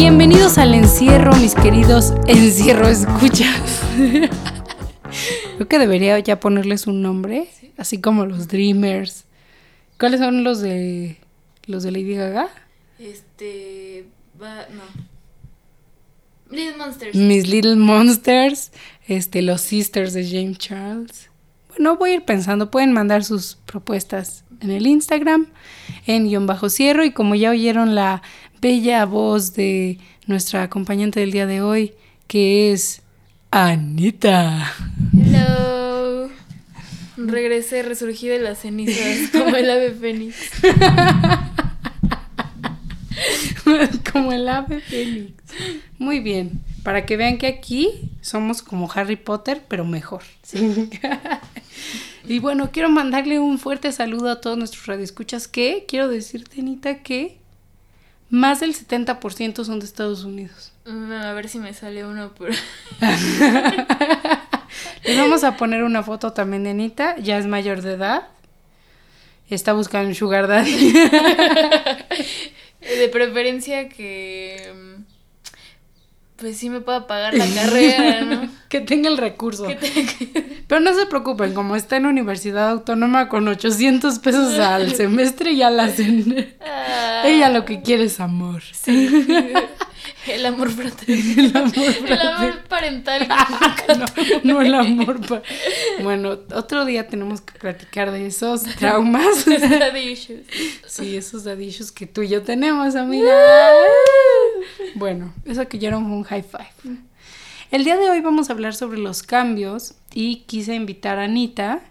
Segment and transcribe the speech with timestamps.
[0.00, 3.82] Bienvenidos al encierro, mis queridos encierro escuchas.
[5.56, 9.24] Creo que debería ya ponerles un nombre, así como los Dreamers.
[9.98, 11.16] ¿Cuáles son los de
[11.66, 12.48] los de Lady Gaga?
[13.00, 14.06] Este.
[14.40, 14.84] Va, no.
[16.56, 17.16] Little Monsters.
[17.16, 18.70] Mis Little Monsters,
[19.08, 21.28] este, los Sisters de James Charles.
[21.70, 25.48] Bueno, voy a ir pensando, pueden mandar sus propuestas en el Instagram,
[26.06, 28.22] en guion bajo cierro, y como ya oyeron la
[28.60, 31.94] bella voz de nuestra acompañante del día de hoy,
[32.26, 33.02] que es
[33.50, 34.74] Anita.
[35.12, 36.28] Hello.
[37.16, 40.36] Regresé, resurgí de las cenizas como el ave fénix.
[44.12, 45.32] como el ave fénix.
[45.98, 46.60] Muy bien.
[46.82, 50.22] Para que vean que aquí somos como Harry Potter, pero mejor.
[52.28, 57.02] y bueno, quiero mandarle un fuerte saludo a todos nuestros radioescuchas que quiero decirte, Anita,
[57.02, 57.38] que
[58.30, 60.72] más del 70% son de Estados Unidos.
[60.86, 62.50] A ver si me sale uno por.
[65.04, 68.28] Les vamos a poner una foto también de Anita, ya es mayor de edad.
[69.50, 70.92] Está buscando un sugar daddy.
[72.80, 74.72] De preferencia que.
[74.74, 75.02] mm,
[76.36, 78.48] Pues sí me pueda pagar la carrera, ¿no?
[78.70, 79.64] que tenga el recurso.
[79.66, 79.78] Te-
[80.68, 85.70] Pero no se preocupen, como está en universidad autónoma con 800 pesos al semestre, ya
[85.70, 86.54] la hacen.
[86.60, 88.62] Ah, Ella lo que quiere es amor.
[88.72, 89.08] Sí.
[90.26, 91.14] El amor fraterno.
[91.42, 93.26] El amor El amor parental.
[93.98, 94.04] no,
[94.44, 95.26] no el amor.
[95.26, 95.42] pa-
[96.02, 99.46] Bueno, otro día tenemos que platicar de esos traumas.
[99.46, 100.40] Daddy issues.
[100.86, 103.32] Sí, esos dadillos que tú y yo tenemos, amiga.
[104.94, 106.98] Bueno, eso que ya era un high five.
[107.70, 111.82] El día de hoy vamos a hablar sobre los cambios y quise invitar a Anita.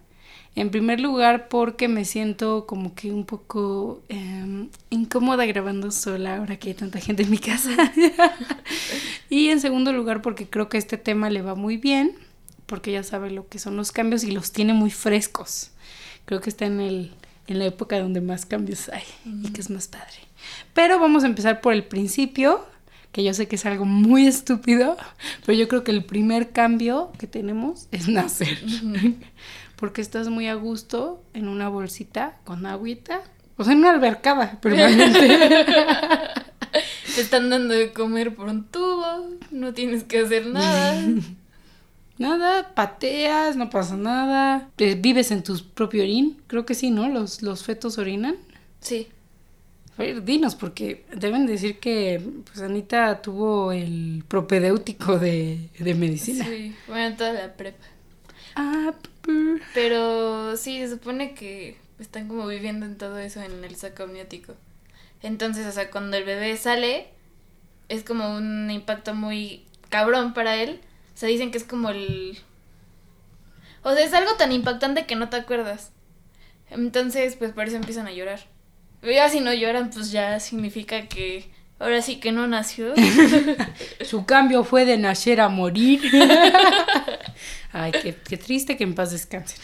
[0.55, 6.57] En primer lugar, porque me siento como que un poco eh, incómoda grabando sola ahora
[6.57, 7.69] que hay tanta gente en mi casa.
[9.29, 12.15] y en segundo lugar, porque creo que este tema le va muy bien,
[12.65, 15.69] porque ella sabe lo que son los cambios y los tiene muy frescos.
[16.25, 17.11] Creo que está en, el,
[17.45, 19.03] en la época donde más cambios hay
[19.43, 20.25] y que es más padre.
[20.73, 22.65] Pero vamos a empezar por el principio,
[23.17, 24.95] que yo sé que es algo muy estúpido,
[25.43, 28.59] pero yo creo que el primer cambio que tenemos es nacer.
[29.75, 33.23] Porque estás muy a gusto en una bolsita con agüita,
[33.57, 35.19] o sea, en una albercada, permanente.
[37.15, 39.31] Te están dando de comer por un tubo.
[39.49, 41.03] No tienes que hacer nada.
[42.19, 44.69] nada, pateas, no pasa nada.
[44.77, 47.09] Vives en tu propio orín, creo que sí, ¿no?
[47.09, 48.35] Los, los fetos orinan.
[48.79, 49.07] Sí.
[49.97, 56.45] A ver, dinos, porque deben decir que pues Anita tuvo el propedéutico de, de medicina.
[56.45, 56.75] Sí.
[56.87, 57.83] Bueno, toda la prepa.
[58.55, 58.93] Ah,
[59.73, 64.53] Pero sí, se supone que están como viviendo en todo eso en el saco amniótico.
[65.23, 67.07] Entonces, o sea, cuando el bebé sale,
[67.89, 70.79] es como un impacto muy cabrón para él.
[71.15, 72.37] O sea, dicen que es como el...
[73.83, 75.91] O sea, es algo tan impactante que no te acuerdas.
[76.69, 78.41] Entonces, pues por eso empiezan a llorar.
[79.01, 81.49] Ya si no lloran, pues ya significa que
[81.79, 82.93] ahora sí que no nació.
[84.01, 86.01] Su cambio fue de nacer a morir.
[87.71, 89.59] Ay, qué, qué triste que en paz descansen.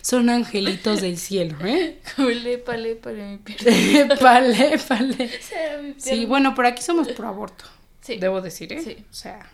[0.00, 1.98] Son angelitos del cielo, ¿eh?
[2.18, 4.16] Épale para mi pierna.
[4.16, 5.30] Pale, pale.
[5.96, 7.64] Sí, bueno, por aquí somos pro aborto.
[8.00, 8.16] Sí.
[8.16, 8.82] Debo decir, ¿eh?
[8.82, 8.96] Sí.
[9.10, 9.50] O sea,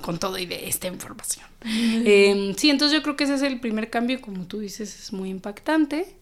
[0.00, 1.46] con todo y de esta información.
[1.64, 5.12] Eh, sí, entonces yo creo que ese es el primer cambio, como tú dices, es
[5.12, 6.14] muy impactante.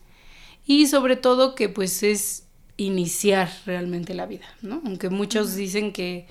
[0.67, 2.45] Y sobre todo que pues es
[2.77, 4.83] iniciar realmente la vida, ¿no?
[4.85, 6.27] Aunque muchos dicen que,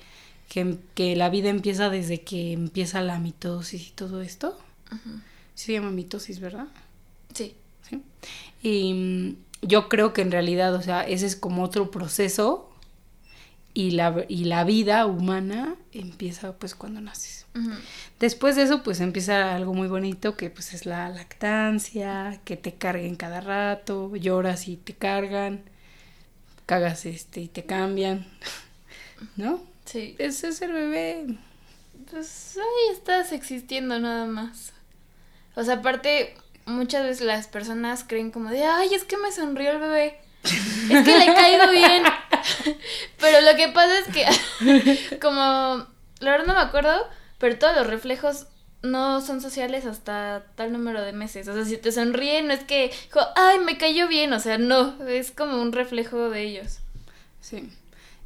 [0.48, 4.58] que, que la vida empieza desde que empieza la mitosis y todo esto.
[5.54, 6.66] Se llama mitosis, ¿verdad?
[7.32, 7.54] Sí.
[7.88, 8.02] ¿sí?
[8.62, 9.36] Y mm,
[9.66, 12.70] yo creo que en realidad, o sea, ese es como otro proceso
[13.74, 17.44] y la, y la vida humana empieza pues cuando naces.
[18.18, 22.74] Después de eso pues empieza algo muy bonito que pues es la lactancia, que te
[22.74, 25.62] carguen cada rato, lloras y te cargan,
[26.66, 28.26] cagas este y te cambian,
[29.36, 29.60] ¿no?
[29.84, 30.14] Sí.
[30.18, 31.26] Ese es el bebé.
[32.10, 34.72] Pues ahí estás existiendo nada más.
[35.56, 36.34] O sea, aparte,
[36.66, 40.20] muchas veces las personas creen como de, ay, es que me sonrió el bebé.
[40.90, 42.02] Es que le caigo bien.
[43.20, 45.86] Pero lo que pasa es que, como,
[46.20, 47.08] la verdad no me acuerdo,
[47.38, 48.46] pero todos los reflejos
[48.82, 51.48] no son sociales hasta tal número de meses.
[51.48, 52.90] O sea, si te sonríe, no es que,
[53.34, 54.32] ay, me cayó bien.
[54.32, 56.78] O sea, no, es como un reflejo de ellos.
[57.40, 57.70] Sí.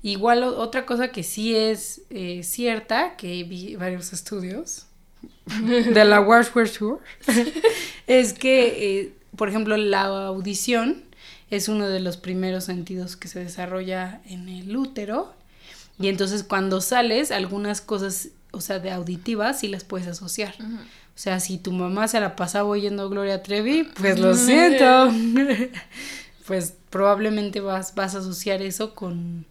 [0.02, 4.86] Igual otra cosa que sí es eh, cierta, que vi varios estudios
[5.46, 7.00] de la World War Tour,
[8.06, 11.07] es que, eh, por ejemplo, la audición
[11.50, 15.32] es uno de los primeros sentidos que se desarrolla en el útero
[15.98, 20.54] Y entonces cuando sales, algunas cosas, o sea, de auditivas, sí las puedes asociar.
[20.60, 25.10] O sea, si tu mamá se la pasaba oyendo Gloria Trevi, pues lo siento.
[26.46, 29.44] pues probablemente vas, vas a asociar eso con,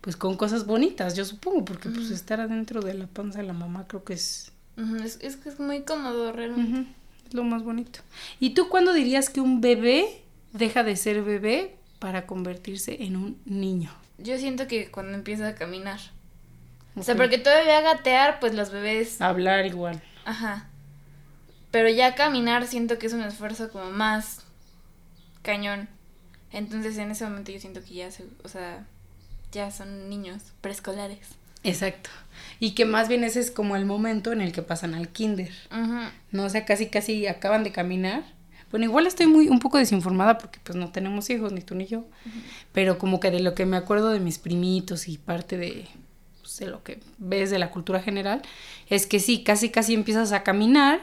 [0.00, 3.52] pues con cosas bonitas, yo supongo, porque pues estar adentro de la panza de la
[3.52, 4.52] mamá creo que es...
[5.04, 6.90] es, es, que es muy cómodo realmente.
[7.26, 8.00] Es lo más bonito.
[8.38, 13.40] ¿Y tú cuándo dirías que un bebé deja de ser bebé para convertirse en un
[13.44, 13.90] niño?
[14.18, 16.00] Yo siento que cuando empieza a caminar.
[16.96, 19.20] O sea, porque todavía gatear, pues los bebés...
[19.20, 20.02] Hablar igual.
[20.24, 20.68] Ajá.
[21.70, 24.42] Pero ya caminar siento que es un esfuerzo como más
[25.42, 25.88] cañón.
[26.52, 28.86] Entonces en ese momento yo siento que ya se, o sea,
[29.52, 31.28] ya son niños preescolares.
[31.62, 32.10] Exacto.
[32.58, 35.52] Y que más bien ese es como el momento en el que pasan al kinder.
[36.32, 38.24] No, o sea, casi casi acaban de caminar.
[38.70, 41.86] Bueno, igual estoy muy un poco desinformada porque pues no tenemos hijos, ni tú ni
[41.86, 42.04] yo.
[42.72, 45.88] Pero como que de lo que me acuerdo de mis primitos y parte de,
[46.40, 48.42] pues, de lo que ves de la cultura general,
[48.88, 51.00] es que sí, casi casi empiezas a caminar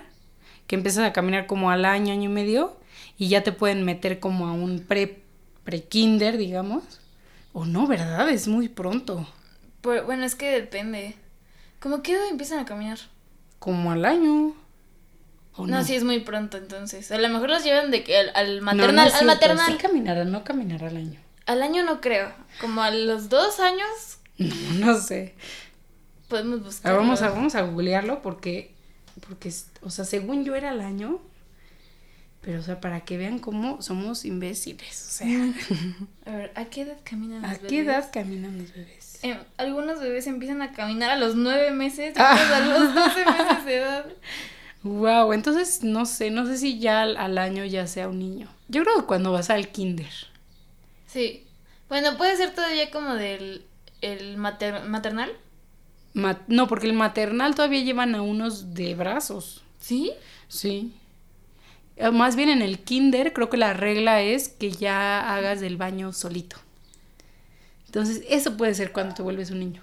[0.67, 2.77] que empiezas a caminar como al año, año y medio,
[3.17, 5.23] y ya te pueden meter como a un pre,
[5.63, 6.83] pre-kinder, digamos.
[7.53, 8.29] O no, ¿verdad?
[8.29, 9.25] Es muy pronto.
[9.81, 11.15] Pues, bueno, es que depende.
[11.79, 12.99] ¿Cómo qué edad empiezan a caminar?
[13.59, 14.53] Como al año.
[15.65, 17.11] No, sí es muy pronto entonces.
[17.11, 19.11] A lo mejor los llevan de que al, maternal.
[19.11, 19.71] al maternal.
[19.71, 21.19] Sí caminará, no caminará al año.
[21.45, 22.31] Al año no creo.
[22.59, 24.19] Como a los dos años.
[24.37, 24.55] No,
[24.85, 25.35] no sé.
[26.27, 26.95] Podemos buscar.
[26.95, 28.77] Vamos a, vamos a googlearlo porque
[29.25, 29.51] porque,
[29.81, 31.19] o sea, según yo era el año,
[32.41, 35.53] pero, o sea, para que vean cómo somos imbéciles, o sea.
[36.25, 37.63] A ver, ¿a qué edad caminan los bebés?
[37.63, 39.19] ¿A qué edad caminan los bebés?
[39.23, 43.75] Eh, algunos bebés empiezan a caminar a los nueve meses, a los doce meses de
[43.75, 44.05] edad.
[44.87, 48.47] Wow, entonces no sé, no sé si ya al, año ya sea un niño.
[48.67, 50.11] Yo creo que cuando vas al kinder.
[51.07, 51.45] Sí.
[51.89, 53.65] Bueno, puede ser todavía como del
[54.01, 55.31] el maternal
[56.47, 59.63] no, porque el maternal todavía llevan a unos de brazos.
[59.79, 60.11] ¿Sí?
[60.47, 60.93] Sí.
[61.95, 65.77] Eh, más bien en el kinder creo que la regla es que ya hagas el
[65.77, 66.57] baño solito.
[67.85, 69.81] Entonces, eso puede ser cuando te vuelves un niño.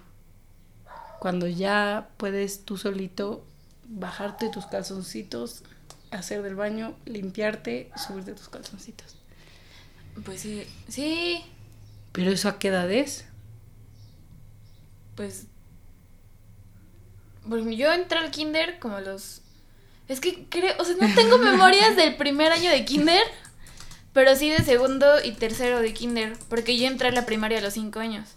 [1.20, 3.44] Cuando ya puedes tú solito
[3.88, 5.62] bajarte tus calzoncitos,
[6.10, 9.16] hacer del baño, limpiarte, subirte tus calzoncitos.
[10.24, 11.44] Pues sí, sí.
[12.12, 13.24] ¿Pero eso a qué edad es?
[15.16, 15.46] Pues
[17.44, 19.42] bueno, yo entré al kinder como los...
[20.08, 23.22] Es que creo, o sea, no tengo memorias del primer año de kinder,
[24.12, 27.62] pero sí de segundo y tercero de kinder, porque yo entré a la primaria a
[27.62, 28.28] los cinco años.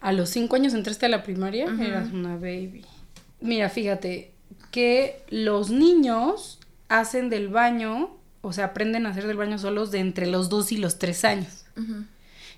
[0.00, 1.66] ¿A los cinco años entraste a la primaria?
[1.80, 2.84] Eras una baby.
[3.40, 4.33] Mira, fíjate,
[4.74, 8.10] que los niños hacen del baño,
[8.42, 11.24] o sea, aprenden a hacer del baño solos de entre los dos y los tres
[11.24, 11.64] años.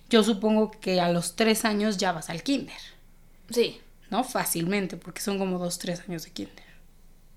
[0.09, 2.81] Yo supongo que a los tres años ya vas al kinder.
[3.51, 3.81] Sí.
[4.11, 4.25] ¿no?
[4.25, 6.65] Fácilmente, porque son como dos, tres años de kinder.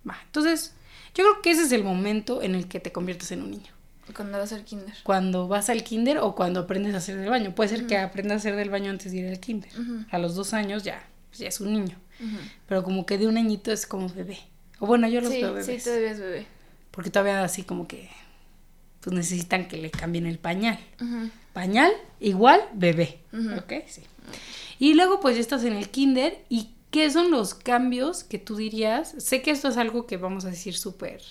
[0.08, 0.74] Va, entonces,
[1.14, 3.74] yo creo que ese es el momento en el que te conviertes en un niño.
[4.16, 4.96] Cuando vas al kinder.
[5.04, 7.54] Cuando vas al kinder o cuando aprendes a hacer del baño.
[7.54, 9.72] Puede ser que aprendas a hacer del baño antes de ir al kinder.
[10.10, 11.98] A los dos años ya, ya es un niño.
[12.66, 14.40] Pero como que de un añito es como bebé.
[14.80, 15.66] O bueno, yo los veo bebés.
[15.66, 16.48] Sí, todavía es bebé.
[16.92, 18.10] Porque todavía así como que
[19.02, 20.80] pues necesitan que le cambien el pañal.
[21.54, 23.19] Pañal igual bebé.
[23.57, 23.86] ¿Ok?
[23.88, 24.04] Sí.
[24.80, 28.56] Y luego pues ya estás en el kinder y ¿qué son los cambios que tú
[28.56, 29.16] dirías?
[29.18, 31.21] Sé que esto es algo que vamos a decir súper...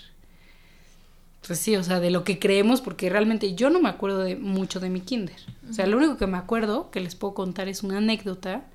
[1.47, 4.37] Pues sí, o sea, de lo que creemos, porque realmente yo no me acuerdo de
[4.37, 5.37] mucho de mi kinder.
[5.71, 8.67] O sea, lo único que me acuerdo, que les puedo contar, es una anécdota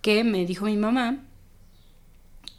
[0.00, 1.18] que me dijo mi mamá,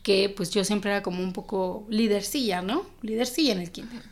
[0.03, 2.85] que pues yo siempre era como un poco lidercilla, ¿no?
[3.01, 4.03] Lidercilla en el kinder.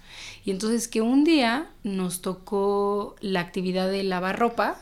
[0.43, 4.79] Y entonces que un día nos tocó la actividad de lavar ropa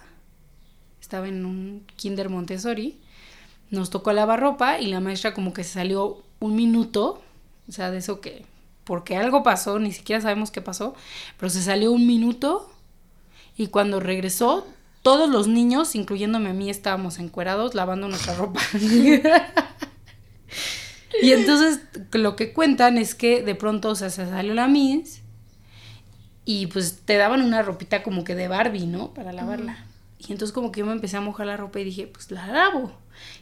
[1.10, 3.00] estaba en un kinder Montessori,
[3.72, 7.20] nos tocó lavar ropa y la maestra como que se salió un minuto,
[7.68, 8.46] o sea, de eso que,
[8.84, 10.94] porque algo pasó, ni siquiera sabemos qué pasó,
[11.40, 12.72] pero se salió un minuto
[13.58, 14.68] y cuando regresó,
[15.02, 18.62] todos los niños, incluyéndome a mí, estábamos encuerados lavando nuestra ropa.
[21.22, 21.80] y entonces
[22.14, 25.22] lo que cuentan es que de pronto, o sea, se salió la Miss
[26.46, 29.14] y pues te daban una ropita como que de Barbie, ¿no?
[29.14, 29.86] Para lavarla.
[30.18, 32.48] Y entonces como que yo me empecé a mojar la ropa y dije, pues la
[32.48, 32.92] lavo.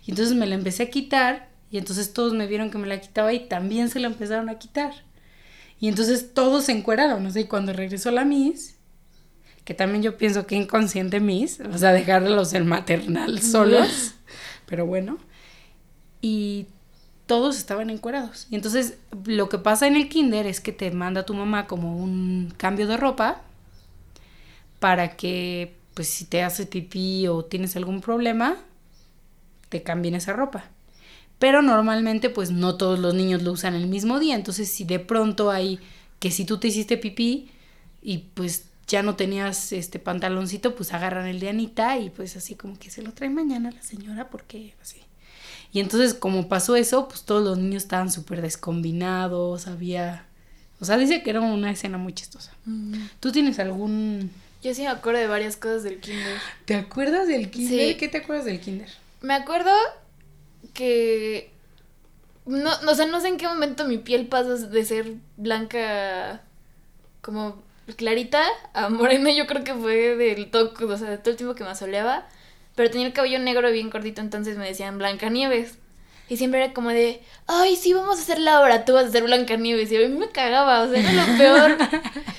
[0.05, 3.01] Y entonces me la empecé a quitar y entonces todos me vieron que me la
[3.01, 4.93] quitaba y también se la empezaron a quitar.
[5.79, 8.77] Y entonces todos se encueraron, no sé, y cuando regresó la Miss,
[9.63, 14.15] que también yo pienso que inconsciente Miss, o sea, dejarlos en maternal solos,
[14.65, 15.17] pero bueno,
[16.21, 16.67] y
[17.27, 18.47] todos estaban encuerados.
[18.49, 21.95] Y entonces lo que pasa en el kinder es que te manda tu mamá como
[21.97, 23.41] un cambio de ropa
[24.79, 28.55] para que pues si te hace pipí o tienes algún problema,
[29.69, 30.65] te cambien esa ropa.
[31.39, 34.99] Pero normalmente pues no todos los niños lo usan el mismo día, entonces si de
[34.99, 35.79] pronto hay
[36.19, 37.49] que si tú te hiciste pipí
[38.01, 42.55] y pues ya no tenías este pantaloncito, pues agarran el de Anita y pues así
[42.55, 45.06] como que se lo trae mañana la señora porque así.
[45.71, 50.25] Y entonces como pasó eso, pues todos los niños estaban súper descombinados, había...
[50.79, 52.53] O sea, dice que era una escena muy chistosa.
[53.19, 54.31] ¿Tú tienes algún...
[54.61, 56.37] Yo sí me acuerdo de varias cosas del kinder.
[56.65, 57.93] ¿Te acuerdas del kinder?
[57.93, 57.97] Sí.
[57.97, 58.89] ¿Qué te acuerdas del kinder?
[59.21, 59.71] Me acuerdo
[60.73, 61.51] que...
[62.45, 66.41] No, no, o sea, no sé en qué momento mi piel pasa de ser blanca
[67.21, 67.61] como
[67.97, 68.41] clarita
[68.73, 69.31] a morena.
[69.31, 72.27] Yo creo que fue del toque, o sea, de todo el tiempo que me asoleaba.
[72.77, 75.77] Pero tenía el cabello negro bien cortito, entonces me decían Blancanieves.
[76.29, 79.11] Y siempre era como de, ay, sí, vamos a hacer la obra, tú vas a
[79.11, 79.91] ser Blancanieves.
[79.91, 81.77] Y a mí me cagaba, o sea, era lo peor.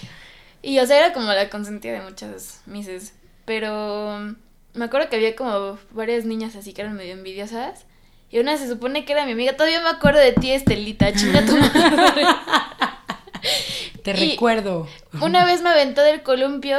[0.62, 3.12] y, o sea, era como la consentida de muchas mises.
[3.45, 4.35] Pero
[4.75, 7.85] me acuerdo que había como varias niñas así que eran medio envidiosas.
[8.30, 9.54] Y una se supone que era mi amiga.
[9.57, 12.25] Todavía me acuerdo de ti, Estelita, chinga tu madre.
[14.04, 14.87] Te Y- recuerdo.
[15.21, 16.78] Una vez me aventó del columpio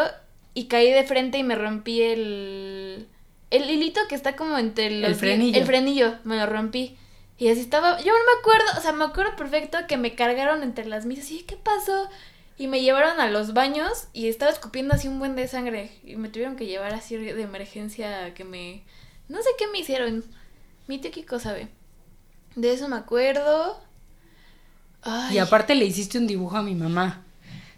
[0.53, 3.07] y caí de frente y me rompí el.
[3.51, 5.09] El hilito que está como entre los.
[5.09, 5.57] El frenillo.
[5.57, 6.97] El frenillo, me lo rompí.
[7.37, 7.99] Y así estaba.
[7.99, 11.31] Yo no me acuerdo, o sea, me acuerdo perfecto que me cargaron entre las misas.
[11.31, 12.09] Y ¿qué pasó?
[12.57, 15.91] Y me llevaron a los baños y estaba escupiendo así un buen de sangre.
[16.03, 18.83] Y me tuvieron que llevar así de emergencia que me.
[19.29, 20.25] No sé qué me hicieron.
[20.87, 21.69] Mi tío Kiko sabe.
[22.55, 23.79] De eso me acuerdo.
[25.01, 25.35] Ay.
[25.35, 27.23] Y aparte le hiciste un dibujo a mi mamá.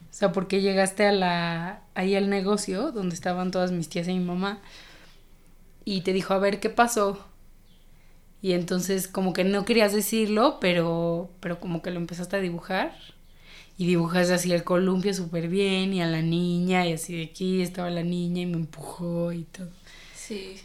[0.10, 4.13] O sea, porque llegaste a la ahí al negocio donde estaban todas mis tías y
[4.13, 4.60] mi mamá
[5.85, 7.25] y te dijo, "A ver, ¿qué pasó?"
[8.41, 12.95] Y entonces como que no querías decirlo, pero pero como que lo empezaste a dibujar.
[13.77, 17.61] Y dibujaste así el columpio súper bien y a la niña y así de aquí
[17.61, 19.69] estaba la niña y me empujó y todo.
[20.15, 20.59] Sí.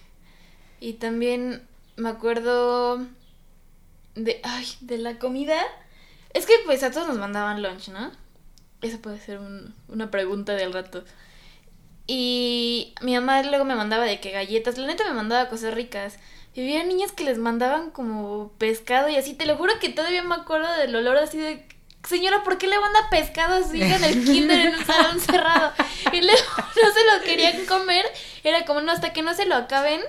[0.80, 1.62] Y también
[1.96, 2.98] me acuerdo
[4.16, 5.58] de, ay, de la comida.
[6.34, 8.10] Es que pues a todos nos mandaban lunch, ¿no?
[8.82, 11.04] Esa puede ser un- una pregunta del rato.
[12.06, 16.18] Y mi mamá luego me mandaba de que galletas, la neta me mandaba cosas ricas.
[16.54, 20.22] Y había niñas que les mandaban como pescado y así, te lo juro que todavía
[20.22, 21.66] me acuerdo del olor así de...
[22.08, 25.72] Señora, ¿por qué le manda pescado así en el kinder en un salón cerrado?
[26.12, 28.06] Y luego no se lo querían comer.
[28.44, 30.00] Era como, no, hasta que no se lo acaben,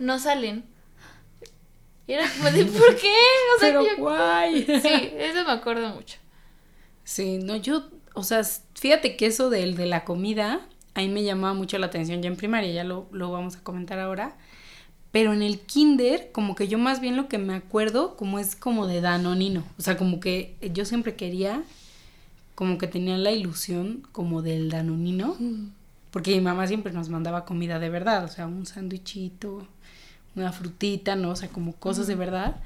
[0.00, 0.64] no salen.
[2.08, 3.14] Y era como de, ¿por qué?
[3.56, 4.64] O sea, Pero yo- guay.
[4.64, 6.18] Sí, eso me acuerdo mucho.
[7.04, 8.42] Sí, no, yo, o sea,
[8.74, 10.60] fíjate que eso del de la comida,
[10.96, 13.98] ahí me llamaba mucho la atención ya en primaria, ya lo, lo vamos a comentar
[13.98, 14.34] ahora.
[15.12, 18.56] Pero en el kinder, como que yo más bien lo que me acuerdo, como es
[18.56, 19.62] como de Danonino.
[19.78, 21.62] O sea, como que yo siempre quería,
[22.54, 25.36] como que tenía la ilusión como del Danonino.
[26.10, 29.68] Porque mi mamá siempre nos mandaba comida de verdad, o sea, un sándwichito,
[30.34, 31.30] una frutita, ¿no?
[31.30, 32.56] O sea, como cosas de verdad.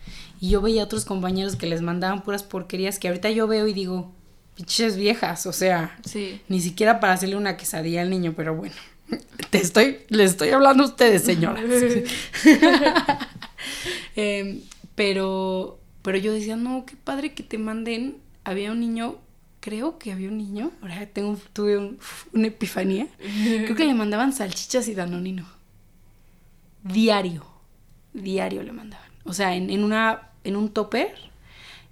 [0.41, 3.67] Y yo veía a otros compañeros que les mandaban puras porquerías que ahorita yo veo
[3.67, 4.13] y digo,
[4.61, 6.40] pinches viejas, o sea, Sí.
[6.49, 8.75] ni siquiera para hacerle una quesadilla al niño, pero bueno.
[9.50, 11.64] Te estoy, les estoy hablando a ustedes, señoras.
[14.17, 14.61] Em,
[14.95, 18.17] pero, pero yo decía, no, qué padre que te manden.
[18.45, 19.17] Había un niño,
[19.61, 21.99] creo que había un niño, ahora tengo, tuve un-
[22.33, 23.07] una epifanía.
[23.19, 25.47] Creo que le mandaban salchichas y danonino.
[26.83, 27.45] Diario.
[28.12, 29.09] Diario le mandaban.
[29.25, 31.30] O sea, en, en una, en un topper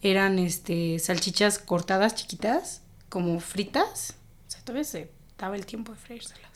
[0.02, 4.14] eran este salchichas cortadas chiquitas, como fritas.
[4.46, 6.50] O sea, todavía se daba el tiempo de freírselas.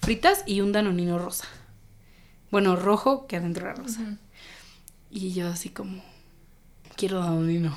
[0.00, 1.46] Fritas y un danonino rosa.
[2.50, 4.00] Bueno, rojo que adentro era rosa.
[5.10, 6.02] Y yo así como,
[6.96, 7.76] quiero danonino.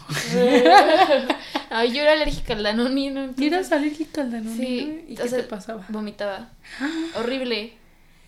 [1.69, 3.33] Ay, yo era alérgica al danonino.
[3.37, 4.63] ¿Y eras alérgica al danonino?
[4.63, 5.85] Sí, ¿Y qué sea, te pasaba?
[5.89, 6.49] Vomitaba.
[7.15, 7.73] Horrible.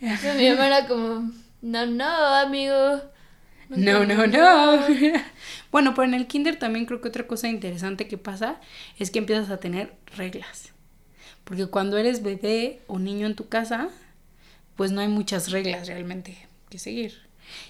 [0.02, 1.32] Entonces mi mamá era como,
[1.62, 3.02] no, no, amigo.
[3.70, 4.80] No, no, no.
[5.72, 8.60] Bueno, pero en el kinder también creo que otra cosa interesante que pasa
[8.98, 10.74] es que empiezas a tener reglas.
[11.44, 13.90] Porque cuando eres bebé o niño en tu casa,
[14.76, 16.38] pues no hay muchas reglas realmente
[16.70, 17.30] que seguir.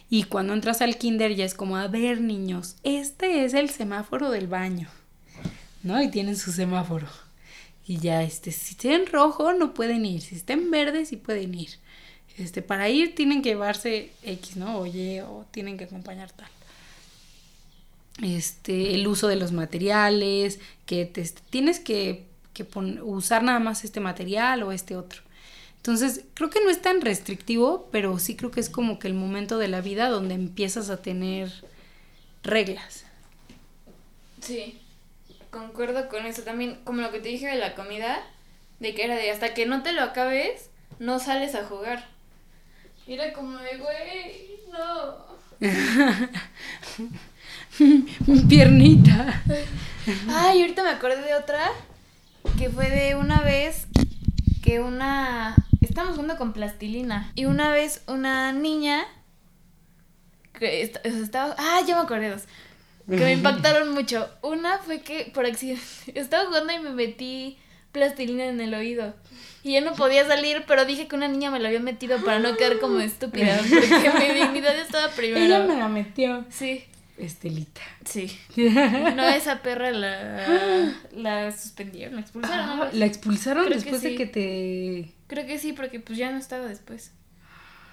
[0.10, 4.32] Y cuando entras al kinder ya es como, a ver niños, este es el semáforo
[4.32, 4.90] del baño.
[5.84, 6.02] ¿No?
[6.02, 7.08] Y tienen su semáforo.
[7.88, 11.16] Y ya, este, si está en rojo no pueden ir, si está en verde sí
[11.16, 11.72] pueden ir.
[12.38, 14.80] Este, para ir tienen que llevarse X, ¿no?
[14.80, 16.50] O Y, o tienen que acompañar tal.
[18.22, 23.84] Este, el uso de los materiales, que te, tienes que, que pon- usar nada más
[23.86, 25.22] este material o este otro.
[25.78, 29.14] Entonces, creo que no es tan restrictivo, pero sí creo que es como que el
[29.14, 31.52] momento de la vida donde empiezas a tener
[32.44, 33.06] reglas.
[34.42, 34.80] Sí,
[35.52, 36.44] concuerdo con eso.
[36.44, 38.22] También, como lo que te dije de la comida,
[38.80, 42.08] de que era de hasta que no te lo acabes, no sales a jugar.
[43.08, 45.30] Era como de, güey, no.
[47.80, 49.44] Mi piernita.
[50.30, 51.60] Ay, ahorita me acordé de otra
[52.58, 53.88] que fue de una vez
[54.62, 59.06] que una estábamos jugando con plastilina y una vez una niña
[60.54, 62.44] que estaba ah ya me acordé dos
[63.08, 65.82] que me impactaron mucho una fue que por accidente
[66.16, 67.58] estaba jugando y me metí
[67.92, 69.16] plastilina en el oído
[69.64, 72.40] y yo no podía salir pero dije que una niña me lo había metido para
[72.40, 76.46] no quedar como estúpida porque mi dignidad estaba Ella primero me la metió.
[76.50, 76.84] sí
[77.20, 77.82] Estelita.
[78.06, 84.02] sí no esa perra la la suspendieron la expulsaron Ah, la expulsaron Creo que después
[84.02, 85.14] de que te.
[85.28, 87.12] Creo que sí, porque pues ya no estaba después.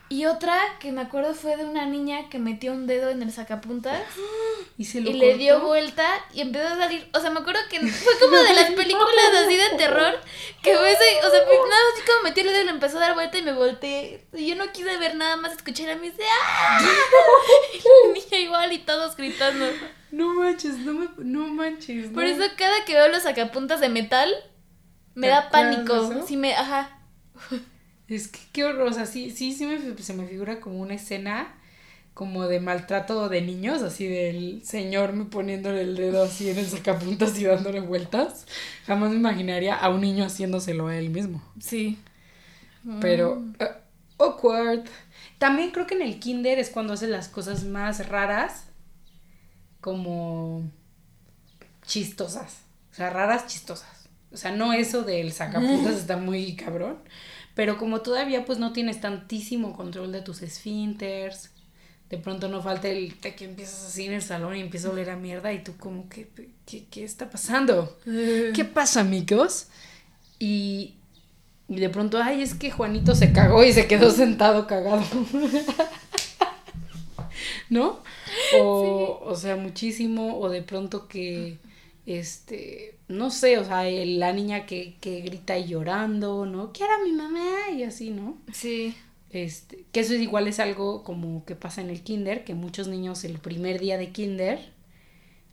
[0.08, 3.32] Y otra que me acuerdo fue de una niña que metió un dedo en el
[3.32, 4.00] sacapuntas
[4.78, 7.08] Y se lo y le dio vuelta y empezó a salir.
[7.12, 10.20] O sea, me acuerdo que fue como de las películas así de terror
[10.62, 12.98] que fue ese, o sea, nada más así como metió el dedo y le empezó
[12.98, 14.26] a dar vuelta y me volteé.
[14.34, 16.80] Y yo no quise ver nada más, escuché a mí dice ¡Ah!
[17.74, 19.66] Y la niña igual y todos gritando.
[20.10, 21.08] No manches, no me.
[21.18, 22.10] No manches.
[22.10, 24.32] Por eso cada que veo los sacapuntas de metal
[25.14, 26.26] me ¿Te da pánico.
[26.26, 27.00] Sí me, ajá.
[28.08, 28.88] Es que qué horror.
[28.88, 31.54] O sea, sí, sí, sí me, se me figura como una escena
[32.14, 36.66] como de maltrato de niños, así del señor me poniéndole el dedo así en el
[36.66, 38.46] sacapuntas y dándole vueltas.
[38.86, 41.42] Jamás me imaginaría a un niño haciéndoselo a él mismo.
[41.60, 41.98] Sí.
[43.00, 43.54] Pero, Mm.
[43.58, 43.68] eh,
[44.18, 44.84] awkward.
[45.38, 48.64] También creo que en el kinder es cuando hacen las cosas más raras,
[49.80, 50.70] como
[51.86, 52.60] chistosas.
[52.92, 54.08] O sea, raras, chistosas.
[54.32, 56.98] O sea, no eso del sacapuntas está muy cabrón.
[57.56, 61.50] Pero como todavía pues no tienes tantísimo control de tus esfínteres,
[62.10, 65.08] de pronto no falta el que empiezas así en el salón y empieza a oler
[65.08, 66.28] a mierda y tú como que,
[66.66, 67.96] ¿qué, qué está pasando?
[68.04, 69.68] ¿Qué pasa, amigos?
[70.38, 70.96] Y,
[71.66, 75.02] y de pronto, ay, es que Juanito se cagó y se quedó sentado cagado.
[77.70, 78.00] ¿No?
[78.60, 80.38] O, o sea, muchísimo.
[80.38, 81.56] O de pronto que,
[82.06, 86.72] este, no sé, o sea, el- la niña que, que grita y llorando, ¿no?
[86.72, 88.38] Quiero a mi mamá y así, ¿no?
[88.52, 88.96] Sí.
[89.30, 92.88] Este, que eso es igual es algo como que pasa en el kinder, que muchos
[92.88, 94.60] niños el primer día de kinder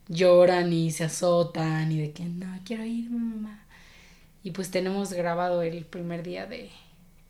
[0.08, 3.66] lloran y se azotan y de que no, quiero ir, mamá.
[4.44, 6.70] Y pues tenemos grabado el primer día de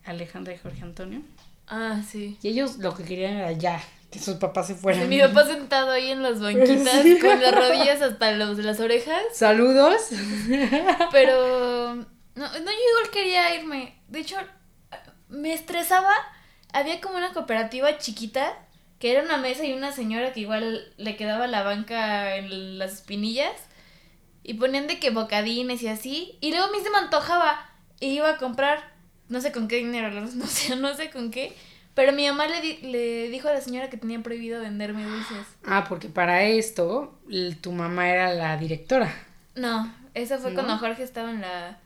[0.05, 1.21] Alejandra y Jorge Antonio.
[1.67, 2.37] Ah, sí.
[2.41, 5.09] Y ellos lo que querían era ya, que sus papás se fueran.
[5.09, 7.19] Mi papá sentado ahí en las banquitas Sí.
[7.19, 9.21] con las rodillas hasta los, las orejas.
[9.33, 10.01] Saludos.
[11.11, 13.95] Pero no, no, yo igual quería irme.
[14.07, 14.35] De hecho,
[15.29, 16.11] me estresaba.
[16.73, 18.57] Había como una cooperativa chiquita
[18.99, 22.93] que era una mesa y una señora que igual le quedaba la banca en las
[22.93, 23.53] espinillas.
[24.43, 26.37] Y ponían de que bocadines y así.
[26.41, 27.67] Y luego a mí se me antojaba.
[27.99, 28.93] Y iba a comprar,
[29.29, 31.53] no sé con qué dinero, no sé, no sé con qué.
[31.93, 35.47] Pero mi mamá le, di- le dijo a la señora que tenía prohibido venderme dulces.
[35.65, 37.17] Ah, porque para esto
[37.61, 39.15] tu mamá era la directora.
[39.55, 40.55] No, eso fue ¿No?
[40.55, 41.79] cuando Jorge estaba en la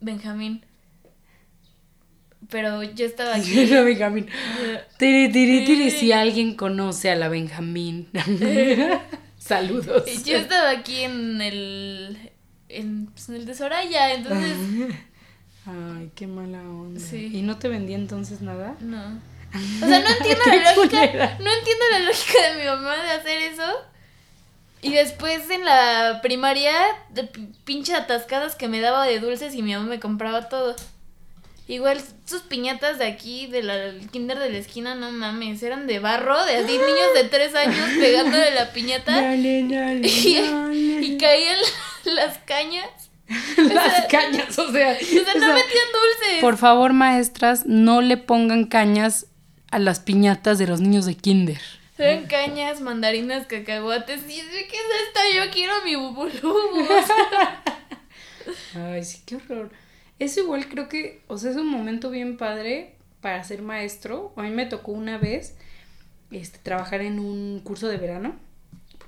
[0.00, 0.64] Benjamín.
[2.50, 3.66] Pero yo estaba aquí.
[3.66, 4.26] la Benjamín.
[4.98, 8.08] Tiri, tiri, tiri, si alguien conoce a la Benjamín.
[9.38, 10.04] Saludos.
[10.24, 12.30] Yo estaba aquí en el
[12.68, 14.56] en, pues, en el de Soraya, entonces
[15.70, 17.00] Ay, qué mala onda.
[17.00, 17.30] Sí.
[17.32, 18.76] ¿Y no te vendía entonces nada?
[18.80, 19.30] no.
[19.82, 23.40] O sea, no entiendo la lógica, no entiendo la lógica de mi mamá de hacer
[23.40, 23.64] eso.
[24.80, 26.72] Y después en la primaria,
[27.10, 27.24] de
[27.64, 30.76] pinche atascadas que me daba de dulces y mi mamá me compraba todo.
[31.66, 36.44] Igual sus piñatas de aquí, del kinder de la esquina, no mames, eran de barro,
[36.44, 40.74] de así niños de tres años pegándole la piñata Dale, dale, y, dale.
[40.76, 41.58] y caían
[42.04, 43.09] las cañas.
[43.56, 44.98] Las cañas, o sea.
[44.98, 46.40] Sea, no o sea, metían dulces.
[46.40, 49.26] Por favor, maestras, no le pongan cañas
[49.70, 51.60] a las piñatas de los niños de kinder.
[51.96, 54.22] Eran cañas, mandarinas, cacahuates.
[54.22, 55.20] Y ¿qué es esto?
[55.36, 56.88] Yo quiero mi bubulubu.
[58.74, 59.70] Ay, sí, qué horror.
[60.18, 64.32] Eso igual creo que, o sea, es un momento bien padre para ser maestro.
[64.36, 65.56] A mí me tocó una vez
[66.30, 68.34] este, trabajar en un curso de verano.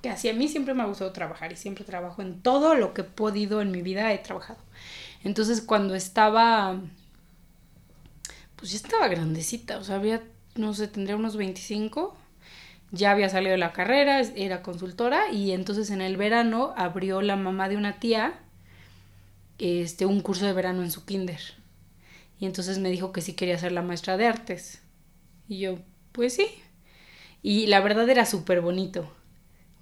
[0.03, 2.93] Porque así a mí siempre me ha gustado trabajar y siempre trabajo en todo lo
[2.93, 4.59] que he podido en mi vida, he trabajado.
[5.23, 6.81] Entonces cuando estaba,
[8.57, 10.21] pues ya estaba grandecita, o sea, había,
[10.57, 12.17] no sé, tendría unos 25,
[12.91, 17.37] ya había salido de la carrera, era consultora y entonces en el verano abrió la
[17.37, 18.35] mamá de una tía
[19.59, 21.41] este, un curso de verano en su kinder.
[22.41, 24.83] Y entonces me dijo que sí quería ser la maestra de artes.
[25.47, 25.79] Y yo,
[26.11, 26.49] pues sí.
[27.41, 29.09] Y la verdad era súper bonito.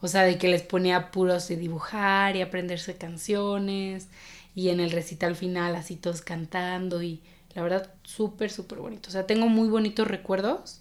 [0.01, 4.09] O sea, de que les ponía apuros de dibujar y aprenderse canciones.
[4.55, 7.03] Y en el recital final así todos cantando.
[7.03, 7.23] Y
[7.55, 9.09] la verdad, súper, súper bonito.
[9.09, 10.81] O sea, tengo muy bonitos recuerdos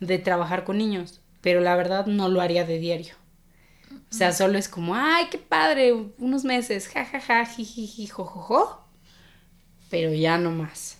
[0.00, 3.14] de trabajar con niños, pero la verdad no lo haría de diario.
[4.10, 8.84] O sea, solo es como, ay, qué padre, unos meses, jajaja, jijiji, jojojo,
[9.88, 10.98] pero ya no más.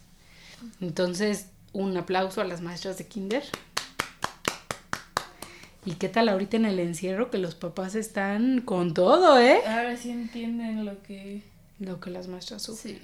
[0.81, 3.45] Entonces, un aplauso a las maestras de kinder.
[5.85, 9.61] ¿Y qué tal ahorita en el encierro que los papás están con todo, eh?
[9.67, 11.43] Ahora sí entienden lo que...
[11.79, 12.99] Lo que las maestras sufren.
[12.99, 13.03] Sí.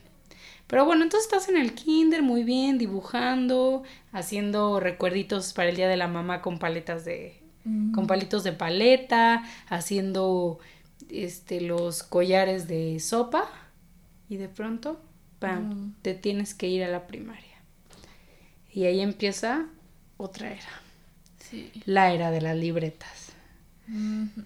[0.67, 5.89] Pero bueno, entonces estás en el kinder muy bien, dibujando, haciendo recuerditos para el día
[5.89, 7.41] de la mamá con paletas de
[7.93, 10.61] con palitos de paleta, haciendo
[11.11, 13.49] este los collares de sopa
[14.29, 15.01] y de pronto
[15.41, 17.57] pam, te tienes que ir a la primaria.
[18.73, 19.67] Y ahí empieza
[20.17, 20.86] otra era.
[21.51, 21.71] Sí.
[21.85, 23.33] La era de las libretas.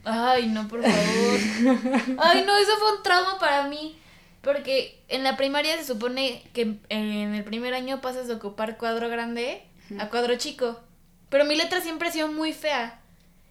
[0.04, 0.94] Ay, no, por favor.
[2.18, 3.96] Ay, no, eso fue un trauma para mí.
[4.42, 9.08] Porque en la primaria se supone que en el primer año pasas de ocupar cuadro
[9.08, 9.62] grande
[9.98, 10.80] a cuadro chico.
[11.28, 13.00] Pero mi letra siempre ha sido muy fea.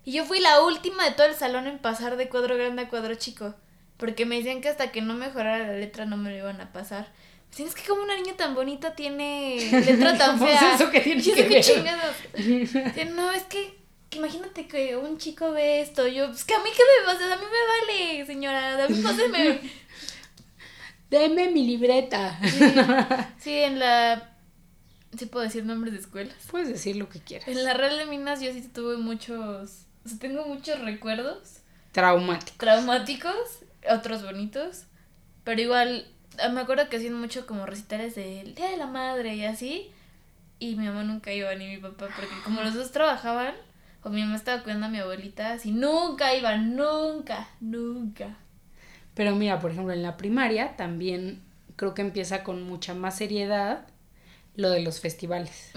[0.03, 2.89] Y yo fui la última de todo el salón en pasar de cuadro grande a
[2.89, 3.53] cuadro chico.
[3.97, 6.71] Porque me decían que hasta que no mejorara la letra no me lo iban a
[6.71, 7.07] pasar.
[7.57, 10.59] Me es que como una niña tan bonita tiene letra tan fea.
[10.59, 12.15] Pues eso que tiene que chingados.
[13.15, 13.77] no, es que,
[14.11, 16.07] imagínate que un chico ve esto.
[16.07, 18.85] Yo, es que a mí qué me pasa, a mí me vale, señora.
[18.85, 19.59] A mí páseme
[21.09, 22.39] Deme mi libreta.
[23.39, 24.37] Sí, en la...
[25.17, 26.35] ¿Sí puedo decir nombres de escuelas?
[26.51, 27.47] Puedes decir lo que quieras.
[27.47, 29.87] En la Real de Minas yo sí tuve muchos...
[30.05, 31.61] O sea, tengo muchos recuerdos.
[31.91, 32.57] Traumáticos.
[32.59, 33.59] Traumáticos,
[33.89, 34.83] otros bonitos.
[35.43, 36.07] Pero igual,
[36.51, 39.91] me acuerdo que hacían mucho como recitales del Día de la Madre y así.
[40.59, 43.53] Y mi mamá nunca iba ni mi papá, porque como los dos trabajaban,
[44.03, 48.37] o mi mamá estaba cuidando a mi abuelita, así nunca iban, nunca, nunca.
[49.13, 51.41] Pero mira, por ejemplo, en la primaria también
[51.75, 53.87] creo que empieza con mucha más seriedad
[54.55, 55.71] lo de los festivales,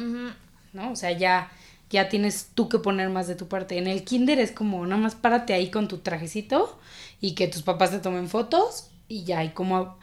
[0.73, 0.91] ¿no?
[0.91, 1.53] O sea, ya,
[1.91, 3.79] ya tienes tú que poner más de tu parte.
[3.79, 6.81] En el kinder es como, nada más párate ahí con tu trajecito
[7.21, 9.99] y que tus papás te tomen fotos y ya, y como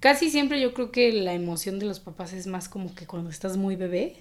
[0.00, 3.30] casi siempre yo creo que la emoción de los papás es más como que cuando
[3.30, 4.16] estás muy bebé.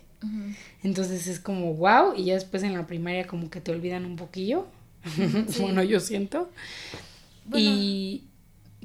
[0.84, 4.18] Entonces es como wow y ya después en la primaria como que te olvidan un
[4.18, 4.68] poquillo.
[5.60, 6.52] bueno, yo siento.
[7.54, 8.26] y,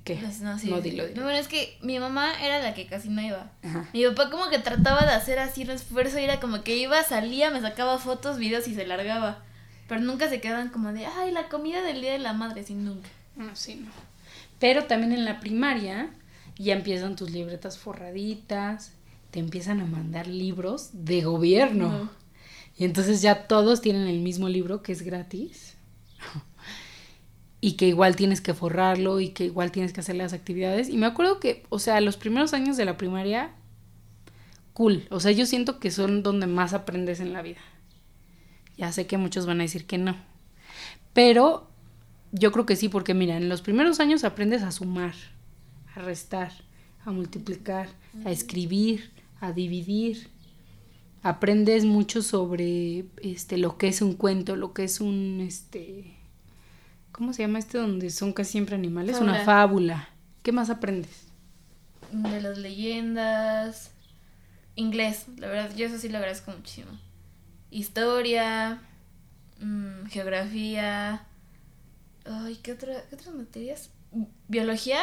[0.04, 0.20] ¿Qué?
[0.42, 0.68] No, sí.
[0.68, 3.50] bueno, es que mi mamá era la que casi no iba.
[3.92, 7.02] Mi papá como que trataba de hacer así un esfuerzo y era como que iba,
[7.02, 9.42] salía, me sacaba fotos, videos y se largaba.
[9.88, 12.84] Pero nunca se quedaban como de, ay, la comida del Día de la Madre, sin
[12.84, 13.08] nunca.
[13.34, 13.90] No, sí, no.
[14.60, 16.10] Pero también en la primaria
[16.56, 18.92] ya empiezan tus libretas forraditas,
[19.30, 22.10] te empiezan a mandar libros de gobierno.
[22.76, 25.76] Y entonces ya todos tienen el mismo libro que es gratis
[27.60, 30.88] y que igual tienes que forrarlo y que igual tienes que hacer las actividades.
[30.88, 33.52] Y me acuerdo que, o sea, los primeros años de la primaria,
[34.74, 35.06] cool.
[35.10, 37.60] O sea, yo siento que son donde más aprendes en la vida.
[38.76, 40.14] Ya sé que muchos van a decir que no.
[41.14, 41.70] Pero
[42.32, 45.14] yo creo que sí, porque mira, en los primeros años aprendes a sumar,
[45.94, 46.52] a restar,
[47.04, 47.88] a multiplicar,
[48.24, 50.28] a escribir, a dividir.
[51.22, 56.14] Aprendes mucho sobre este lo que es un cuento, lo que es un este
[57.14, 59.20] ¿Cómo se llama este donde son casi siempre animales?
[59.20, 60.08] Una fábula.
[60.42, 61.28] ¿Qué más aprendes?
[62.10, 63.92] De las leyendas.
[64.74, 66.90] Inglés, la verdad, yo eso sí lo agradezco muchísimo.
[67.70, 68.82] Historia,
[69.60, 71.24] mm, geografía.
[72.24, 73.90] Ay, ¿qué, otra, ¿qué otras materias?
[74.48, 74.98] ¿Biología?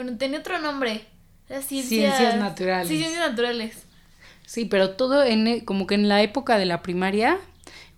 [0.00, 1.04] Bueno, tenía otro nombre.
[1.46, 2.88] ciencias, ciencias naturales.
[2.88, 3.82] Sí, ciencias naturales.
[4.46, 7.38] Sí, pero todo en, e, como que en la época de la primaria,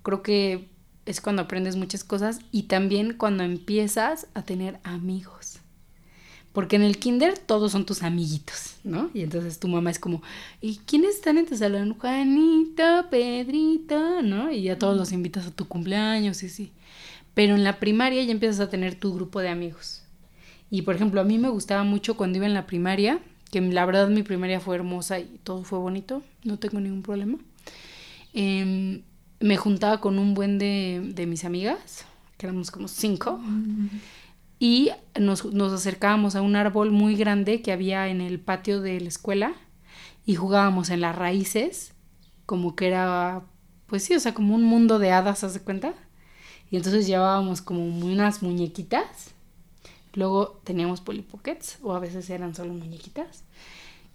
[0.03, 0.69] creo que
[1.07, 5.61] es cuando aprendes muchas cosas y también cuando empiezas a tener amigos.
[6.53, 9.09] Porque en el kinder todos son tus amiguitos, ¿no?
[9.15, 10.25] Y entonces tu mamá es como,
[10.61, 11.97] ¿y quiénes están en tu salón?
[11.97, 14.51] Juanito, Pedrito, ¿no?
[14.51, 16.73] Y ya todos los invitas a tu cumpleaños y sí.
[17.35, 20.02] Pero en la primaria ya empiezas a tener tu grupo de amigos.
[20.73, 23.85] Y por ejemplo, a mí me gustaba mucho cuando iba en la primaria, que la
[23.85, 27.37] verdad mi primaria fue hermosa y todo fue bonito, no tengo ningún problema.
[28.33, 29.03] Eh,
[29.39, 32.07] me juntaba con un buen de, de mis amigas,
[32.39, 33.39] que éramos como cinco,
[34.59, 34.89] y
[35.21, 39.09] nos, nos acercábamos a un árbol muy grande que había en el patio de la
[39.09, 39.53] escuela
[40.25, 41.93] y jugábamos en las raíces,
[42.47, 43.43] como que era,
[43.89, 45.93] pues sí, o sea, como un mundo de hadas, ¿haz de cuenta?
[46.71, 49.35] Y entonces llevábamos como unas muñequitas,
[50.15, 53.45] luego teníamos polipockets, o a veces eran solo muñequitas,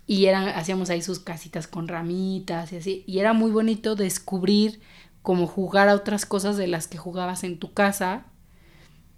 [0.06, 4.80] y eran, hacíamos ahí sus casitas con ramitas y así, y era muy bonito descubrir
[5.28, 8.24] como jugar a otras cosas de las que jugabas en tu casa.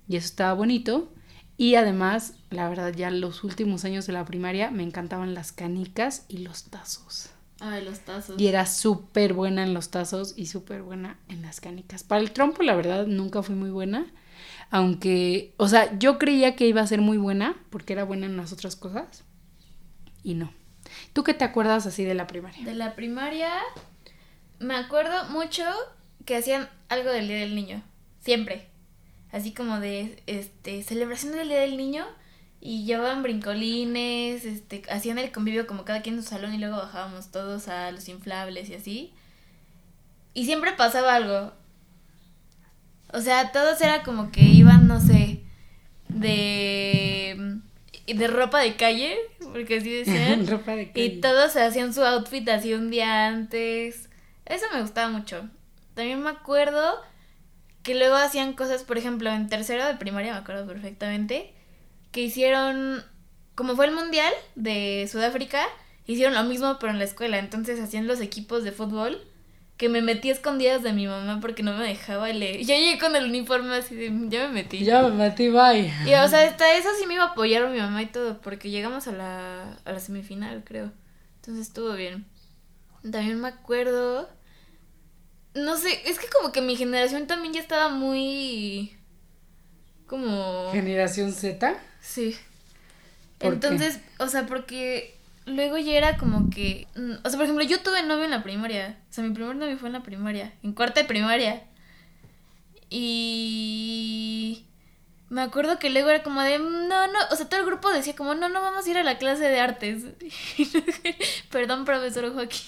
[0.07, 1.13] Y eso estaba bonito.
[1.55, 6.25] Y además, la verdad, ya los últimos años de la primaria me encantaban las canicas
[6.27, 7.29] y los tazos.
[7.59, 8.41] Ay, los tazos.
[8.41, 12.03] Y era súper buena en los tazos y súper buena en las canicas.
[12.03, 14.11] Para el trompo, la verdad, nunca fui muy buena.
[14.71, 18.37] Aunque, o sea, yo creía que iba a ser muy buena porque era buena en
[18.37, 19.23] las otras cosas.
[20.23, 20.51] Y no.
[21.13, 22.63] ¿Tú qué te acuerdas así de la primaria?
[22.63, 23.51] De la primaria,
[24.59, 25.63] me acuerdo mucho
[26.25, 27.81] que hacían algo del Día del Niño.
[28.19, 28.67] Siempre.
[29.31, 32.05] Así como de, este, celebración del Día del Niño.
[32.61, 36.75] Y llevaban brincolines, este, hacían el convivio como cada quien en su salón y luego
[36.75, 39.13] bajábamos todos a los inflables y así.
[40.33, 41.53] Y siempre pasaba algo.
[43.11, 45.43] O sea, todos era como que iban, no sé,
[46.09, 47.59] de
[48.13, 50.47] de ropa de calle, porque así decían.
[50.47, 51.05] Ropa de calle.
[51.05, 54.09] Y todos se hacían su outfit así un día antes.
[54.45, 55.47] Eso me gustaba mucho.
[55.93, 56.99] También me acuerdo
[57.83, 61.53] que luego hacían cosas, por ejemplo, en tercero de primaria, me acuerdo perfectamente,
[62.11, 63.03] que hicieron,
[63.55, 65.65] como fue el mundial de Sudáfrica,
[66.05, 67.37] hicieron lo mismo pero en la escuela.
[67.37, 69.21] Entonces hacían los equipos de fútbol
[69.79, 72.59] que me metí a escondidas de mi mamá porque no me dejaba leer.
[72.65, 74.83] Yo llegué con el uniforme así de, ya me metí.
[74.83, 75.89] Ya me metí, bye.
[76.05, 78.69] Y o sea, hasta eso sí me iba a apoyar mi mamá y todo, porque
[78.69, 80.91] llegamos a la, a la semifinal, creo.
[81.37, 82.25] Entonces estuvo bien.
[83.03, 84.29] También me acuerdo...
[85.53, 88.97] No sé, es que como que mi generación también ya estaba muy...
[90.07, 90.71] Como...
[90.73, 91.73] ¿Generación Z?
[92.01, 92.35] Sí.
[93.37, 93.67] ¿Por qué?
[93.67, 95.17] Entonces, o sea, porque
[95.49, 96.87] luego ya era como que.
[96.95, 98.97] mm, O sea, por ejemplo, yo tuve novio en la primaria.
[99.09, 100.53] O sea, mi primer novio fue en la primaria.
[100.63, 101.63] En cuarta de primaria.
[102.89, 104.65] Y.
[105.29, 106.57] Me acuerdo que luego era como de.
[106.59, 107.19] "Mm, No, no.
[107.31, 109.43] O sea, todo el grupo decía como, no, no vamos a ir a la clase
[109.47, 110.03] de artes.
[111.51, 112.61] Perdón, profesor Joaquín.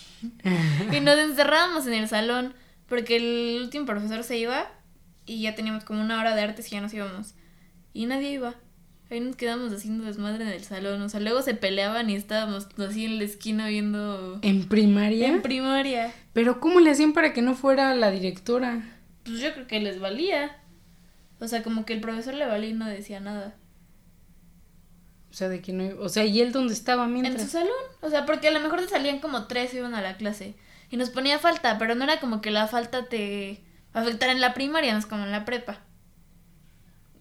[0.91, 2.53] Y nos encerrábamos en el salón.
[2.87, 4.69] Porque el último profesor se iba.
[5.25, 7.33] Y ya teníamos como una hora de artes y ya nos íbamos.
[7.93, 8.55] Y nadie iba.
[9.11, 11.01] Ahí nos quedamos haciendo desmadre en el salón.
[11.01, 14.39] O sea, luego se peleaban y estábamos así en la esquina viendo.
[14.41, 15.27] ¿En primaria?
[15.27, 16.13] En primaria.
[16.31, 18.81] Pero ¿cómo le hacían para que no fuera la directora?
[19.25, 20.55] Pues yo creo que les valía.
[21.41, 23.55] O sea, como que el profesor le valía y no decía nada.
[25.29, 25.99] O sea, de que no...
[26.01, 27.49] O sea, ¿y él dónde estaba En su mientras?
[27.51, 27.69] salón.
[27.99, 30.55] O sea, porque a lo mejor te salían como tres y iban a la clase.
[30.89, 34.53] Y nos ponía falta, pero no era como que la falta te afectara en la
[34.53, 35.79] primaria, no es como en la prepa.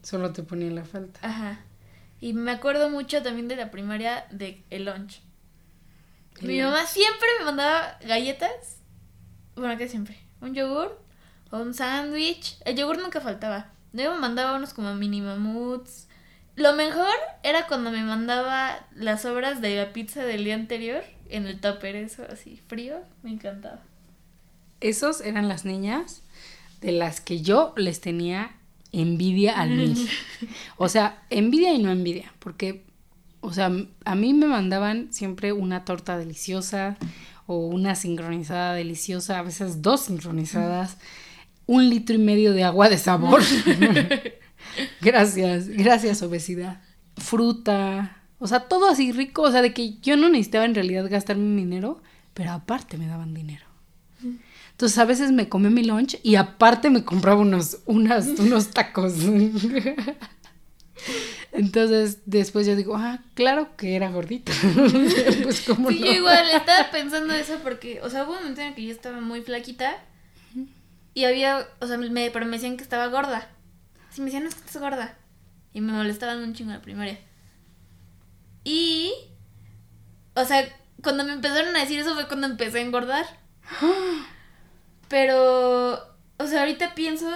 [0.02, 1.18] Solo te ponía la falta.
[1.22, 1.60] Ajá.
[2.20, 5.20] Y me acuerdo mucho también de la primaria de el lunch.
[6.40, 8.78] El Mi mamá siempre me mandaba galletas.
[9.56, 10.18] Bueno, que siempre.
[10.40, 10.98] Un yogur
[11.50, 12.58] o un sándwich.
[12.64, 13.70] El yogur nunca faltaba.
[13.92, 16.08] Luego me mandaba unos como mini mamuts.
[16.56, 21.46] Lo mejor era cuando me mandaba las obras de la pizza del día anterior en
[21.46, 23.00] el tupper, eso así, frío.
[23.22, 23.80] Me encantaba.
[24.80, 26.22] Esos eran las niñas
[26.80, 28.56] de las que yo les tenía
[28.92, 30.08] envidia al mil.
[30.76, 32.84] O sea, envidia y no envidia, porque,
[33.40, 33.70] o sea,
[34.04, 36.96] a mí me mandaban siempre una torta deliciosa
[37.46, 40.98] o una sincronizada deliciosa, a veces dos sincronizadas,
[41.66, 43.42] un litro y medio de agua de sabor.
[45.00, 46.80] gracias, gracias obesidad.
[47.16, 51.08] Fruta, o sea, todo así rico, o sea, de que yo no necesitaba en realidad
[51.10, 52.02] gastarme mi dinero,
[52.34, 53.69] pero aparte me daban dinero.
[54.80, 59.12] Entonces a veces me comía mi lunch y aparte me compraba unos, unas, unos tacos.
[61.52, 64.52] Entonces después yo digo, ah, claro que era gordita.
[65.42, 66.06] pues cómo Sí, no.
[66.06, 68.90] yo igual estaba pensando eso porque, o sea, hubo un momento en el que yo
[68.90, 69.98] estaba muy flaquita
[71.12, 73.50] y había, o sea, me, pero me decían que estaba gorda.
[74.08, 75.18] Sí, me decían, no es que estás gorda.
[75.74, 77.20] Y me molestaban un chingo en la primaria.
[78.64, 79.12] Y,
[80.32, 80.66] o sea,
[81.02, 83.26] cuando me empezaron a decir eso fue cuando empecé a engordar.
[85.10, 85.94] Pero,
[86.38, 87.28] o sea, ahorita pienso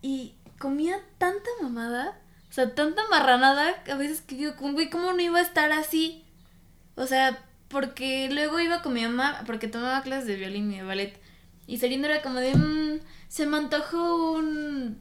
[0.00, 2.16] y comía tanta mamada,
[2.48, 6.24] o sea, tanta marranada, a veces que digo, güey, ¿cómo no iba a estar así?
[6.94, 10.84] O sea, porque luego iba con mi mamá, porque tomaba clases de violín y de
[10.84, 11.20] ballet,
[11.66, 14.96] y saliendo era como de, "Mm, se me antojó un,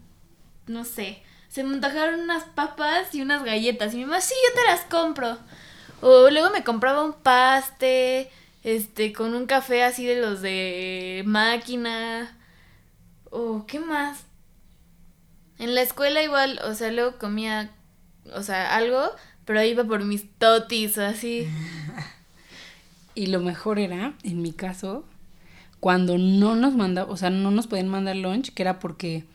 [0.65, 4.59] no sé, se me antojaron unas papas y unas galletas, y mi mamá, sí, yo
[4.59, 5.37] te las compro.
[6.01, 8.31] O luego me compraba un paste,
[8.63, 12.37] este, con un café así de los de máquina.
[13.29, 14.25] O, ¿qué más?
[15.59, 17.71] En la escuela igual, o sea, luego comía,
[18.33, 19.01] o sea, algo,
[19.45, 21.47] pero iba por mis totis o así.
[23.15, 25.05] Y lo mejor era, en mi caso,
[25.79, 29.25] cuando no nos mandaba, o sea, no nos podían mandar lunch, que era porque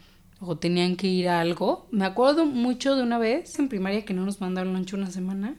[0.41, 1.87] o tenían que ir a algo.
[1.91, 5.57] Me acuerdo mucho de una vez en primaria que no nos mandaron lunch una semana.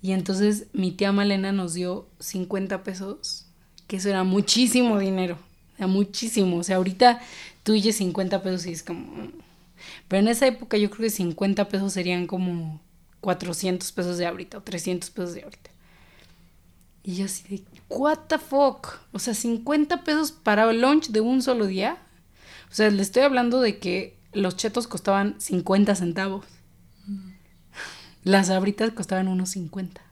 [0.00, 3.46] Y entonces mi tía Malena nos dio 50 pesos,
[3.86, 5.38] que eso era muchísimo dinero.
[5.76, 6.58] Era muchísimo.
[6.58, 7.20] O sea, ahorita
[7.62, 9.28] tú oyes 50 pesos y es como...
[10.08, 12.80] Pero en esa época yo creo que 50 pesos serían como
[13.20, 15.70] 400 pesos de ahorita o 300 pesos de ahorita.
[17.04, 18.98] Y yo así de, what the fuck?
[19.12, 21.98] O sea, 50 pesos para el lunch de un solo día.
[22.70, 26.44] O sea, le estoy hablando de que los chetos costaban 50 centavos.
[28.28, 30.02] Las abritas costaban unos 50.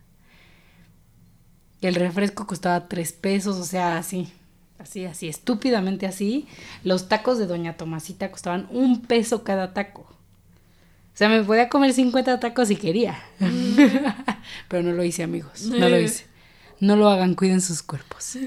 [1.82, 4.32] Y el refresco costaba 3 pesos, o sea, así.
[4.78, 6.48] Así, así, estúpidamente así.
[6.82, 10.00] Los tacos de Doña Tomasita costaban un peso cada taco.
[10.00, 13.22] O sea, me podía comer 50 tacos si quería.
[14.68, 15.66] Pero no lo hice, amigos.
[15.66, 16.24] No lo hice.
[16.80, 18.38] No lo hagan, cuiden sus cuerpos.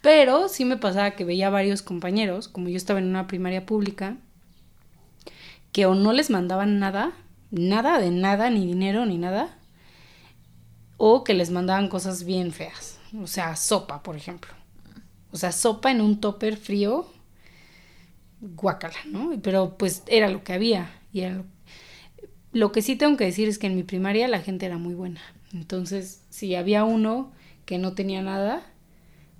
[0.00, 4.16] Pero sí me pasaba que veía varios compañeros, como yo estaba en una primaria pública,
[5.70, 7.12] que o no les mandaban nada,
[7.52, 9.56] nada de nada, ni dinero, ni nada,
[10.96, 12.98] o que les mandaban cosas bien feas.
[13.22, 14.52] O sea, sopa, por ejemplo.
[15.30, 17.06] O sea, sopa en un topper frío,
[18.40, 19.30] guacala, ¿no?
[19.42, 20.90] Pero pues era lo que había.
[21.12, 21.44] Y lo...
[22.52, 24.94] lo que sí tengo que decir es que en mi primaria la gente era muy
[24.94, 25.20] buena.
[25.52, 27.32] Entonces, si había uno
[27.66, 28.62] que no tenía nada,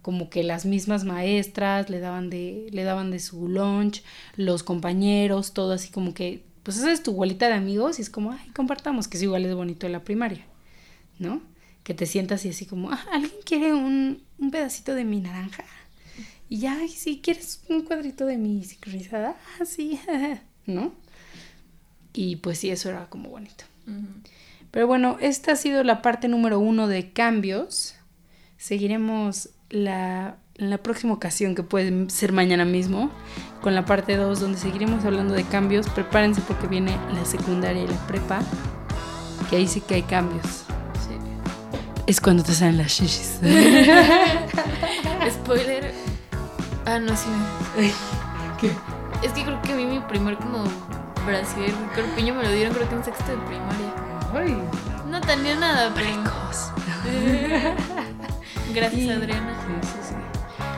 [0.02, 4.02] como que las mismas maestras le daban de, le daban de su lunch,
[4.36, 8.10] los compañeros, todo así como que, pues esa es tu bolita de amigos y es
[8.10, 10.44] como, ay, compartamos, que es igual es bonito en la primaria,
[11.18, 11.42] ¿no?
[11.82, 15.64] Que te sientas y así como, ah, ¿alguien quiere un, un pedacito de mi naranja?
[16.48, 19.98] Y ya, si quieres un cuadrito de mi sincronizada, ah, sí,
[20.66, 20.92] ¿no?
[22.12, 23.64] Y pues sí, eso era como bonito.
[24.70, 27.94] Pero bueno, esta ha sido la parte número uno de cambios.
[28.58, 33.10] Seguiremos la, en la próxima ocasión, que puede ser mañana mismo,
[33.60, 35.88] con la parte 2, donde seguiremos hablando de cambios.
[35.88, 38.40] Prepárense porque viene la secundaria y la prepa,
[39.50, 40.46] que ahí sí que hay cambios.
[40.46, 41.16] Sí.
[42.06, 43.40] Es cuando te salen las shishis.
[45.30, 45.92] Spoiler.
[46.86, 47.28] Ah, no, sí.
[48.60, 48.70] ¿Qué?
[49.26, 50.64] Es que creo que a mí mi primer como
[51.26, 53.92] brasier corpiño me lo dieron creo que en sexto de primaria.
[54.34, 54.56] Ay,
[55.10, 56.08] No tenía nada, pero...
[58.74, 59.54] Gracias, Y- Adriana.
[59.82, 60.01] Sí.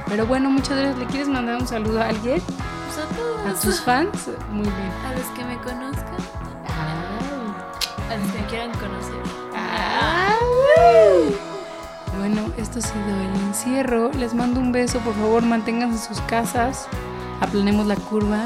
[0.08, 0.98] Pero bueno, muchas gracias.
[0.98, 2.40] ¿Le quieres mandar un saludo a alguien?
[2.40, 3.46] Pues a todos.
[3.46, 4.30] ¿A tus fans?
[4.50, 4.92] Muy bien.
[5.06, 6.16] A los que me conozcan.
[6.68, 8.14] Ay.
[8.14, 9.14] A los que me quieran conocer.
[12.18, 14.10] Bueno, esto ha sido el encierro.
[14.12, 14.98] Les mando un beso.
[15.00, 16.86] Por favor, manténganse en sus casas.
[17.40, 18.44] Aplanemos la curva.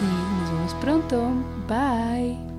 [0.00, 1.30] Y nos vemos pronto.
[1.66, 2.51] Bye.